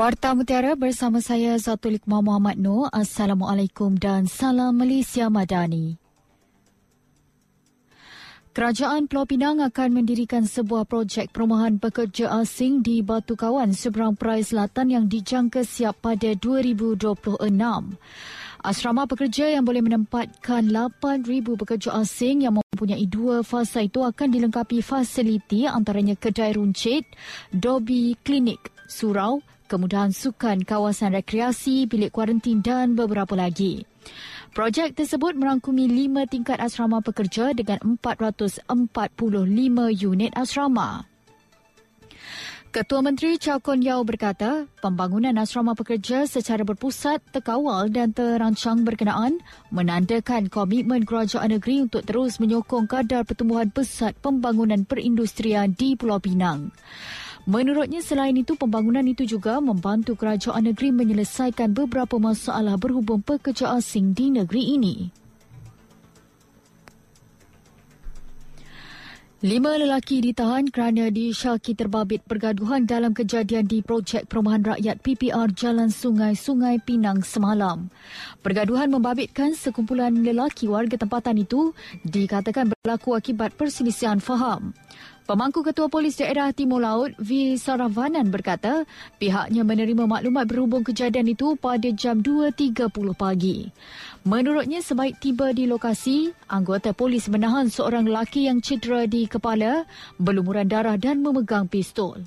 [0.00, 2.88] Warta Mutiara bersama saya Zatul Iqmah Muhammad Noor.
[2.88, 6.00] Assalamualaikum dan salam Malaysia Madani.
[8.56, 14.40] Kerajaan Pulau Pinang akan mendirikan sebuah projek perumahan pekerja asing di Batu Kawan seberang Perai
[14.40, 17.36] Selatan yang dijangka siap pada 2026.
[18.64, 24.80] Asrama pekerja yang boleh menempatkan 8,000 pekerja asing yang mempunyai dua fasa itu akan dilengkapi
[24.80, 27.04] fasiliti antaranya kedai runcit,
[27.52, 29.40] dobi klinik, surau,
[29.70, 33.86] kemudahan sukan, kawasan rekreasi, bilik kuarantin dan beberapa lagi.
[34.50, 38.66] Projek tersebut merangkumi lima tingkat asrama pekerja dengan 445
[39.94, 41.06] unit asrama.
[42.70, 49.42] Ketua Menteri Chow Kon Yao berkata, pembangunan asrama pekerja secara berpusat, terkawal dan terancang berkenaan
[49.74, 56.70] menandakan komitmen kerajaan negeri untuk terus menyokong kadar pertumbuhan pesat pembangunan perindustrian di Pulau Pinang.
[57.48, 64.12] Menurutnya selain itu pembangunan itu juga membantu kerajaan negeri menyelesaikan beberapa masalah berhubung pekerja asing
[64.12, 64.96] di negeri ini.
[69.40, 75.88] Lima lelaki ditahan kerana disyaki terbabit pergaduhan dalam kejadian di projek perumahan rakyat PPR Jalan
[75.88, 77.88] Sungai Sungai Pinang semalam.
[78.44, 81.72] Pergaduhan membabitkan sekumpulan lelaki warga tempatan itu
[82.04, 84.76] dikatakan berlaku akibat perselisihan faham.
[85.28, 87.54] Pemangku Ketua Polis Daerah Timur Laut V.
[87.60, 88.88] Saravanan berkata
[89.20, 93.68] pihaknya menerima maklumat berhubung kejadian itu pada jam 2.30 pagi.
[94.24, 99.88] Menurutnya sebaik tiba di lokasi, anggota polis menahan seorang lelaki yang cedera di kepala,
[100.20, 102.20] berlumuran darah dan memegang pistol.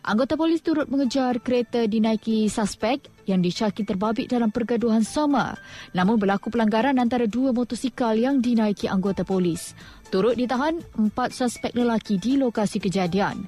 [0.00, 5.54] Anggota polis turut mengejar kereta dinaiki suspek yang disyaki terbabit dalam pergaduhan sama.
[5.94, 9.78] Namun berlaku pelanggaran antara dua motosikal yang dinaiki anggota polis.
[10.10, 13.46] Turut ditahan empat suspek lelaki di lokasi kejadian.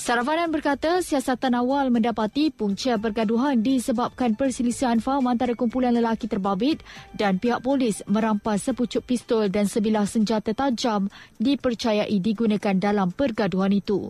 [0.00, 6.80] Saravanan berkata siasatan awal mendapati punca pergaduhan disebabkan perselisihan faham antara kumpulan lelaki terbabit
[7.12, 14.08] dan pihak polis merampas sepucuk pistol dan sebilah senjata tajam dipercayai digunakan dalam pergaduhan itu.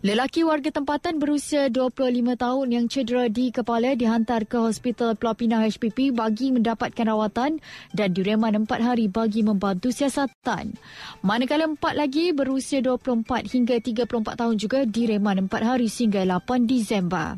[0.00, 5.60] Lelaki warga tempatan berusia 25 tahun yang cedera di kepala dihantar ke Hospital Pulau Pinang
[5.60, 7.60] HPP bagi mendapatkan rawatan
[7.92, 10.72] dan direman 4 hari bagi membantu siasatan.
[11.20, 17.36] Manakala empat lagi berusia 24 hingga 34 tahun juga direman 4 hari sehingga 8 Disember.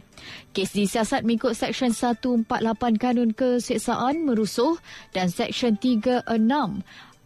[0.54, 2.46] Kes disiasat mengikut Seksyen 148
[2.94, 4.78] Kanun Keseksaan Merusuh
[5.10, 6.30] dan Seksyen 36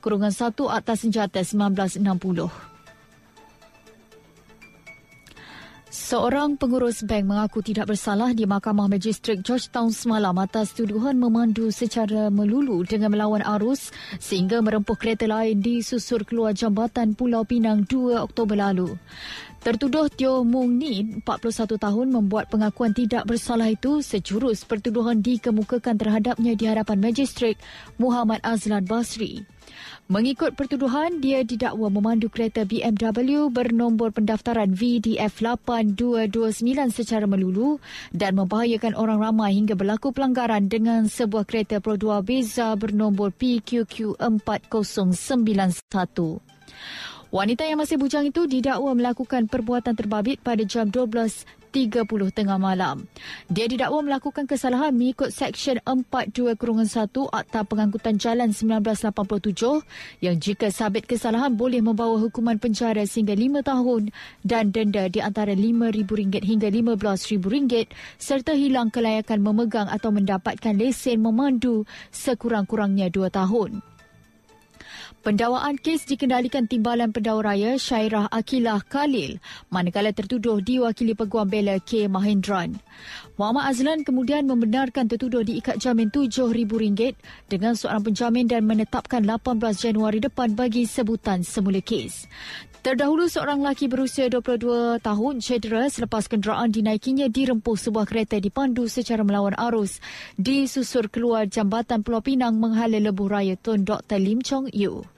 [0.01, 2.75] Kurungan 1 Atas Senjata 1960.
[6.06, 12.31] Seorang pengurus bank mengaku tidak bersalah di Mahkamah Magistrik Georgetown semalam atas tuduhan memandu secara
[12.31, 13.91] melulu dengan melawan arus
[14.22, 18.94] sehingga merempuh kereta lain di susur keluar jambatan Pulau Pinang 2 Oktober lalu.
[19.67, 26.55] Tertuduh Tio Mung Ni, 41 tahun, membuat pengakuan tidak bersalah itu sejurus pertuduhan dikemukakan terhadapnya
[26.55, 27.59] di hadapan Magistrik
[27.99, 29.56] Muhammad Azlan Basri.
[30.06, 37.82] Mengikut pertuduhan, dia didakwa memandu kereta BMW bernombor pendaftaran VDF 8229 secara melulu
[38.15, 44.22] dan membahayakan orang ramai hingga berlaku pelanggaran dengan sebuah kereta Pro 2 Beza bernombor PQQ
[44.22, 45.82] 4091.
[47.34, 50.87] Wanita yang masih bujang itu didakwa melakukan perbuatan terbabit pada jam
[51.76, 53.04] 12.30 tengah malam.
[53.53, 59.84] Dia didakwa melakukan kesalahan mengikut Seksyen 42 Kurungan 1 Akta Pengangkutan Jalan 1987
[60.25, 64.03] yang jika sabit kesalahan boleh membawa hukuman penjara sehingga 5 tahun
[64.41, 71.84] dan denda di antara RM5,000 hingga RM15,000 serta hilang kelayakan memegang atau mendapatkan lesen memandu
[72.08, 73.96] sekurang-kurangnya 2 tahun.
[75.26, 79.42] Pendawaan kes dikendalikan Timbalan Pendakwa Raya Syairah Akilah Khalil
[79.75, 82.06] manakala tertuduh diwakili Peguam Bela K.
[82.06, 82.78] Mahendran.
[83.34, 87.19] Muhammad Azlan kemudian membenarkan tertuduh diikat jamin RM7,000
[87.50, 92.31] dengan seorang penjamin dan menetapkan 18 Januari depan bagi sebutan semula kes.
[92.87, 99.26] Terdahulu seorang lelaki berusia 22 tahun cedera selepas kenderaan dinaikinya dirempuh sebuah kereta dipandu secara
[99.26, 99.99] melawan arus
[100.38, 104.22] di susur keluar jambatan Pulau Pinang menghala lebuh raya Tun Dr.
[104.22, 105.16] Lim Chong Yu.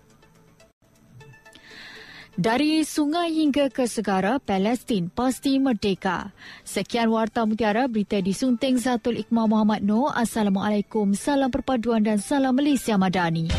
[2.39, 6.31] Dari sungai hingga ke segara, Palestin pasti merdeka.
[6.63, 10.15] Sekian Warta Mutiara, berita disunting Zatul Iqmah Muhammad Noor.
[10.15, 13.51] Assalamualaikum, salam perpaduan dan salam Malaysia Madani.